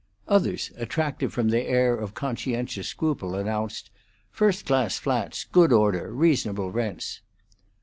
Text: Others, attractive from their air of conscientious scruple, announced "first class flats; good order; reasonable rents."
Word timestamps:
Others, 0.27 0.71
attractive 0.77 1.31
from 1.31 1.49
their 1.49 1.61
air 1.67 1.93
of 1.93 2.15
conscientious 2.15 2.87
scruple, 2.87 3.35
announced 3.35 3.91
"first 4.31 4.65
class 4.65 4.97
flats; 4.97 5.43
good 5.51 5.71
order; 5.71 6.11
reasonable 6.11 6.71
rents." 6.71 7.21